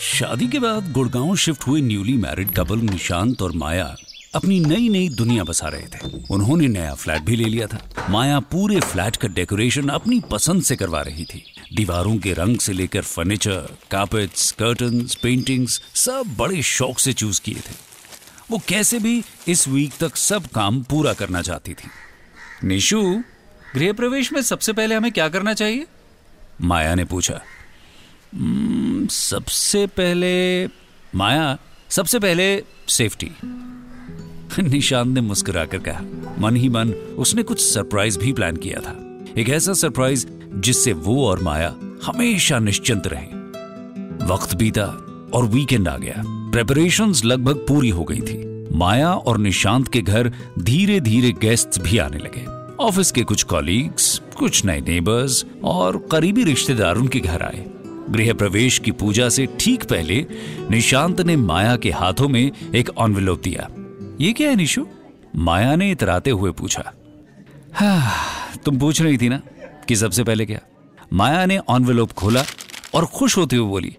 शादी 0.00 0.48
के 0.48 0.58
बाद 0.58 0.92
गुड़गांव 0.92 1.36
शिफ्ट 1.36 1.66
हुए 1.66 1.80
न्यूली 1.80 2.16
मैरिड 2.16 2.54
कपल 2.54 2.78
निशांत 2.78 3.42
और 3.42 3.52
माया 3.52 3.96
अपनी 4.34 4.60
नई 4.60 4.88
नई 4.88 5.08
दुनिया 5.08 5.44
बसा 5.44 5.68
रहे 5.68 5.82
थे। 5.82 6.24
उन्होंने 6.30 6.68
नया 6.68 6.94
फ्लैट 6.94 7.22
भी 7.22 7.36
ले 7.36 7.44
लिया 7.44 7.66
था। 7.66 8.06
माया 8.10 8.40
पूरे 8.40 8.80
फ्लैट 8.80 9.16
का 9.16 9.28
डेकोरेशन 9.28 9.88
अपनी 9.88 10.20
पसंद 10.20 10.62
से 10.62 10.76
करवा 10.76 11.00
रही 11.00 11.24
थी। 11.24 11.44
दीवारों 11.74 12.18
के 12.18 12.32
रंग 12.32 12.58
से 12.58 12.72
लेकर 12.72 13.02
फर्नीचर 13.02 13.76
कार्पेट्स 13.90 14.52
कर्टन्स 14.52 15.14
पेंटिंग्स 15.14 15.82
सब 15.94 16.24
बड़े 16.38 16.62
शौक 16.62 16.98
से 16.98 17.12
चूज़ 17.12 17.40
किए 17.40 17.54
थे। 17.54 17.74
वो 18.50 18.62
कैसे 18.68 18.98
भी 18.98 19.22
इस 19.48 19.68
वीक 19.68 19.92
तक 20.00 20.16
सब 20.16 20.46
काम 20.46 20.82
पूरा 20.82 21.12
करना 21.12 21.42
चाहती 21.42 21.74
थी। 21.74 21.88
निशु 22.64 23.02
गृह 23.74 23.92
प्रवेश 23.92 24.32
में 24.32 24.42
सबसे 24.42 24.72
पहले 24.72 24.94
हमें 24.94 25.12
क्या 25.12 25.28
करना 25.28 25.54
चाहिए? 25.54 25.86
माया 26.60 26.94
ने 26.94 27.04
पूछा 27.04 27.40
"हम्म, 28.34 28.67
सबसे 29.08 29.86
पहले 29.86 30.66
माया, 31.14 31.58
सबसे 31.88 32.18
पहले 32.18 32.64
सेफ्टी। 32.88 33.30
निशांत 34.62 35.14
ने 35.14 35.20
मुस्कुराकर 35.20 35.78
कहा, 35.78 36.00
मन 36.38 36.56
ही 36.56 36.68
मन, 36.68 36.90
उसने 36.90 37.42
कुछ 37.42 37.60
सरप्राइज़ 37.60 38.18
भी 38.18 38.32
प्लान 38.32 38.56
किया 38.56 38.80
था। 38.80 39.24
एक 39.40 39.48
ऐसा 39.48 39.72
सरप्राइज़ 39.72 40.26
जिससे 40.54 40.92
वो 40.92 41.26
और 41.26 41.42
माया 41.42 41.74
हमेशा 42.04 42.58
निश्चिंत 42.58 43.02
रहे। 43.06 43.26
वक्त 44.26 44.54
बीता 44.54 44.86
और 45.34 45.44
वीकेंड 45.44 45.88
आ 45.88 45.96
गया। 45.96 46.14
प्रेपरेशंस 46.26 47.24
लगभग 47.24 47.54
पूरी 47.54 47.88
हो 47.88 48.04
गई 48.04 48.20
थी। 48.20 48.68
माया 48.76 49.14
और 49.14 49.38
निशांत 49.38 49.88
के 49.88 50.02
घर 50.02 50.32
धीरे 50.58 51.00
धीरे 51.00 51.32
गेस्ट्स 51.32 51.78
भी 51.78 51.98
आने 51.98 52.18
लगे। 52.18 52.46
ऑफ़िस 52.84 53.12
के 53.12 53.22
कुछ 53.22 53.42
कॉलीग्स 53.42 54.22
कुछ 54.36 54.64
नए 54.64 54.80
नेबर्स 54.80 55.46
और 55.64 56.08
करीबी 56.12 56.44
रिश्तेदार 56.44 56.96
उनके 56.96 57.20
घर 57.20 57.42
आए। 57.42 57.66
गृह 58.08 58.32
प्रवेश 58.32 58.78
की 58.78 58.90
पूजा 58.90 59.28
से 59.28 59.46
ठीक 59.60 59.84
पहले 59.84 60.26
निशांत 60.70 61.20
ने 61.20 61.36
माया 61.36 61.76
के 61.76 61.90
हाथों 61.90 62.28
में 62.28 62.72
एक 62.74 62.90
ऑनविलोप 62.98 63.42
दिया। 63.42 63.68
ये 64.20 64.32
क्या 64.32 64.48
है, 64.50 64.56
निशु? 64.56 64.86
माया 65.36 65.76
ने 65.76 65.90
इतराते 65.90 66.30
हुए 66.30 66.50
पूछा। 66.50 66.92
हाँ 67.74 68.12
तुम 68.64 68.78
पूछ 68.78 69.02
रही 69.02 69.18
थी 69.18 69.28
ना 69.28 69.40
कि 69.88 69.96
सबसे 69.96 70.24
पहले 70.24 70.46
क्या? 70.46 70.60
माया 71.12 71.46
ने 71.46 71.58
ऑनविलोप 71.58 72.12
खोला 72.12 72.44
और 72.94 73.06
खुश 73.06 73.36
होते 73.36 73.56
हुए 73.56 73.68
बोली 73.68 73.96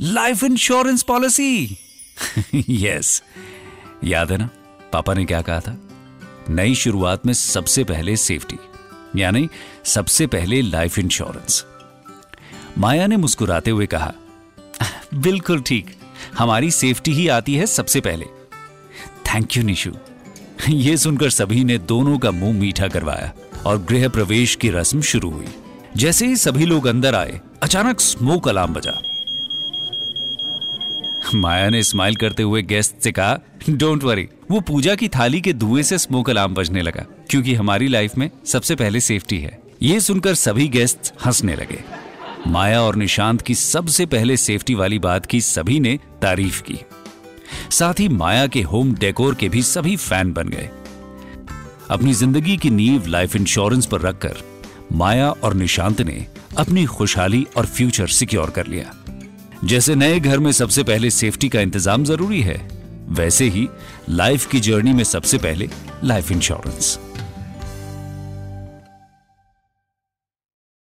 लाइफ 0.00 0.44
इंश्योरेंस 0.44 1.02
पॉलिसी 1.02 1.78
यस 2.54 3.22
याद 4.04 4.32
है 4.32 4.38
ना, 4.38 4.48
पापा 4.92 5.14
ने 5.14 5.24
क्या 5.24 5.42
कहा 5.42 5.60
था? 5.60 5.76
नई 6.50 6.74
शुरुआत 6.74 7.26
में 7.26 7.32
सबसे 7.32 7.84
पहले 7.84 8.16
सेफ्टी 8.16 8.56
यानी 9.20 9.48
सबसे 9.84 10.26
पहले 10.26 10.60
लाइफ 10.62 10.98
इंश्योरेंस 10.98 11.64
माया 12.78 13.06
ने 13.06 13.16
मुस्कुराते 13.16 13.70
हुए 13.70 13.86
कहा, 13.86 14.12
बिल्कुल 15.14 15.60
ठीक। 15.60 15.94
हमारी 16.38 16.70
सेफ्टी 16.70 17.12
ही 17.12 17.28
आती 17.28 17.54
है 17.54 17.66
सबसे 17.66 18.00
पहले। 18.00 18.24
Thank 19.26 19.56
you 19.56 19.62
Nishu. 19.62 19.90
ये 20.68 20.96
सुनकर 20.96 21.30
सभी 21.30 21.64
ने 21.64 21.78
दोनों 21.78 22.18
का 22.18 22.30
मुँह 22.30 22.58
मीठा 22.58 22.88
करवाया 22.88 23.32
और 23.66 23.78
गृह 23.82 24.08
प्रवेश 24.08 24.54
की 24.54 24.70
रस्म 24.70 25.00
शुरू 25.02 25.30
हुई। 25.30 25.46
जैसे 25.96 26.26
ही 26.26 26.36
सभी 26.36 26.66
लोग 26.66 26.86
अंदर 26.86 27.14
आए, 27.14 27.40
अचानक 27.62 28.00
स्मोक 28.00 28.48
अलार्म 28.48 28.74
बजा। 28.74 29.00
माया 31.34 31.68
ने 31.70 31.82
स्माइल 31.82 32.16
करते 32.16 32.42
हुए 32.42 32.62
गेस्ट 32.62 32.94
से 33.00 33.12
कहा 33.12 33.38
डोंट 33.70 34.04
वरी 34.04 34.28
वो 34.50 34.60
पूजा 34.60 34.94
की 34.94 35.08
थाली 35.08 35.40
के 35.40 35.52
धुएँ 35.52 35.82
से 35.82 35.98
स्मोक 35.98 36.30
अलार्म 36.30 36.54
बजने 36.54 36.82
लगा, 36.82 37.04
क्योंकि 37.30 37.54
हमारी 37.54 37.88
लाइफ 37.88 38.16
में 38.18 38.30
सबसे 38.46 38.74
पहले 38.74 39.00
सेफ्टी 39.00 39.38
है। 39.38 39.58
ये 39.82 40.00
सुनकर 40.00 40.34
सभी 40.34 40.68
गेस्ट 40.68 41.12
हंसने 41.26 41.54
लगे। 41.56 41.82
माया 42.46 42.80
और 42.82 42.96
निशांत 42.96 43.42
की 43.42 43.54
सबसे 43.54 44.06
पहले 44.06 44.36
सेफ्टी 44.36 44.74
वाली 44.74 44.98
बात 44.98 45.26
की 45.26 45.40
सभी 45.40 45.78
ने 45.80 45.98
तारीफ़ 46.22 46.62
की। 46.62 46.78
साथ 47.70 48.00
ही 48.00 48.08
माया 48.08 48.46
के 48.46 48.62
होम 48.62 48.94
डेकोर 48.94 49.34
के 49.34 49.48
भी 49.48 49.62
सभी 49.62 49.96
फ़ैन 49.96 50.32
बन 50.32 50.48
गए। 50.48 50.68
अपनी 51.90 52.12
ज़िंदगी 52.12 52.56
की 52.56 52.70
नींव 52.70 53.06
लाइफ 53.06 53.36
इंश्योरेंस 53.36 53.86
पर 53.86 54.00
रखकर 54.00 54.42
माया 54.92 55.30
और 55.30 55.54
निशांत 55.54 56.00
ने 56.00 56.26
अपनी 56.58 56.84
खुशहाली 56.86 57.46
और 57.56 57.66
फ्यूचर 57.66 58.06
सिक्योर 58.08 58.50
कर 58.50 58.66
लिया। 58.66 58.92
जैसे 59.64 59.94
नए 59.94 60.20
घर 60.20 60.38
में 60.38 60.52
सबसे 60.52 60.82
पहले 60.82 61.10
सेफ्टी 61.10 61.48
का 61.48 61.60
इंतज़ाम 61.60 62.04
ज़रूरी 62.04 62.40
है, 62.40 62.60
वैसे 63.08 63.44
ही 63.44 63.68
लाइफ 64.10 64.46
की 64.46 64.60
जर्नी 64.60 64.92
में 64.92 65.04
सबसे 65.04 65.38
पहले 65.38 65.68
लाइफ 66.04 66.32
इंश्योरेंस। 66.32 66.98